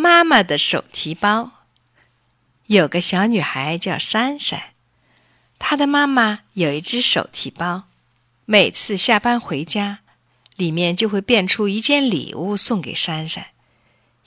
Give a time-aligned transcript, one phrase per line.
[0.00, 1.50] 妈妈的手提包。
[2.66, 4.74] 有个小女孩叫珊珊，
[5.58, 7.88] 她的妈妈有一只手提包，
[8.44, 9.98] 每次下班回家，
[10.54, 13.48] 里面就会变出一件礼物送给珊珊。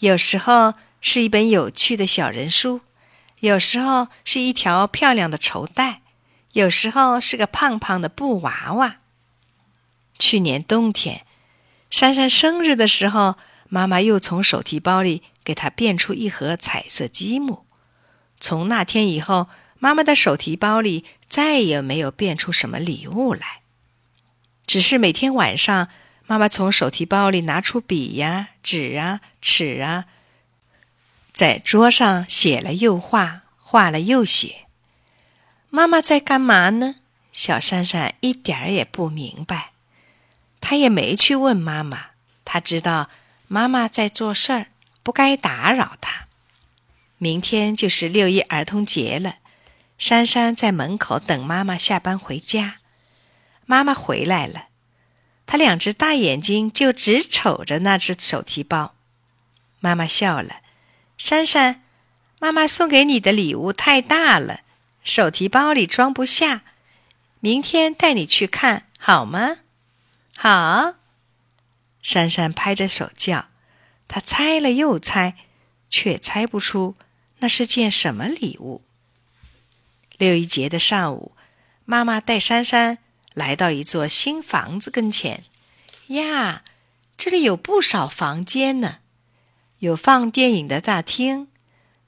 [0.00, 2.80] 有时候是一本有趣的小人书，
[3.38, 6.00] 有时候是一条漂亮的绸带，
[6.54, 8.96] 有时候是个胖胖的布娃娃。
[10.18, 11.24] 去年冬天，
[11.88, 13.36] 珊珊生日的时候。
[13.72, 17.64] 妈妈又从手提包里给他变出一盒彩色积木。
[18.38, 19.48] 从那天以后，
[19.78, 23.60] 妈妈的手提包里再也没有变出什么礼物来。
[24.66, 25.88] 只是每天晚上，
[26.26, 30.06] 妈妈从手提包里拿出笔呀、纸啊、尺啊，
[31.32, 34.66] 在桌上写了又画，画了又写。
[35.68, 36.96] 妈妈在干嘛呢？
[37.32, 39.72] 小珊珊一点儿也不明白。
[40.60, 42.06] 她也没去问妈妈，
[42.44, 43.08] 她知道。
[43.52, 44.66] 妈妈在做事儿，
[45.02, 46.26] 不该打扰他。
[47.18, 49.36] 明天就是六一儿童节了，
[49.98, 52.76] 珊珊在门口等妈妈下班回家。
[53.66, 54.68] 妈妈回来了，
[55.46, 58.94] 她两只大眼睛就直瞅着那只手提包。
[59.78, 60.60] 妈妈笑了
[61.18, 61.82] ：“珊珊，
[62.38, 64.60] 妈妈送给你的礼物太大了，
[65.02, 66.62] 手提包里装不下。
[67.40, 69.58] 明天带你去看好吗
[70.36, 70.94] ？”“好。”
[72.02, 73.48] 珊珊拍着手叫，
[74.12, 75.36] 他猜了又猜，
[75.88, 76.96] 却猜不出
[77.38, 78.82] 那是件什么礼物。
[80.18, 81.30] 六一节的上午，
[81.84, 82.98] 妈妈带珊珊
[83.34, 85.44] 来到一座新房子跟前。
[86.08, 86.64] 呀，
[87.16, 88.98] 这里有不少房间呢，
[89.78, 91.46] 有放电影的大厅，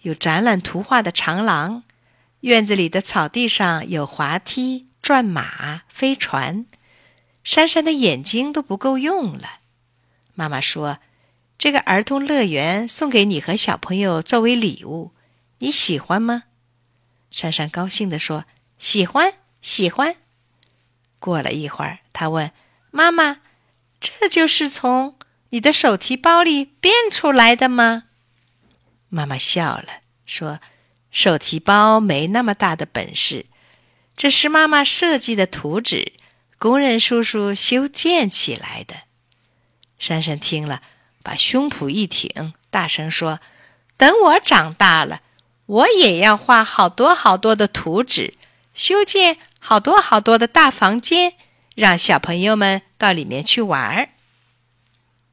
[0.00, 1.82] 有展览图画的长廊，
[2.40, 6.64] 院子里的草地上有滑梯、转马、飞船。
[7.44, 9.60] 珊珊的眼睛都不够用了。
[10.32, 10.98] 妈妈说
[11.60, 15.12] ：“这个儿童乐园送给你和小朋友作为礼物，
[15.58, 16.44] 你喜欢吗？”
[17.30, 18.46] 珊珊高兴地说
[18.78, 20.16] ：“喜欢，喜欢。”
[21.20, 22.50] 过了一会儿，她问
[22.90, 23.42] 妈妈
[24.00, 25.18] ：“这就是从
[25.50, 28.04] 你的手提包里变出来的吗？”
[29.10, 30.60] 妈妈笑了，说
[31.12, 33.44] ：“手提包没那么大的本事，
[34.16, 36.14] 这是妈妈设计的图纸，
[36.58, 39.02] 工人叔叔修建起来的。”
[40.00, 40.80] 珊珊听了，
[41.22, 43.40] 把胸脯一挺，大声说
[43.96, 45.20] ：“等我长大了，
[45.66, 48.34] 我也要画好多好多的图纸，
[48.74, 51.34] 修建好多好多的大房间，
[51.74, 54.08] 让小朋友们到里面去玩儿。”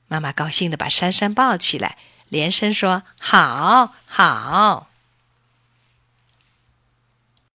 [0.10, 1.98] 妈妈高兴的把珊珊抱起来，
[2.30, 4.88] 连声说：“好好。”